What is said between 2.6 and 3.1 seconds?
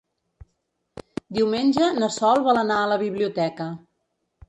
anar a la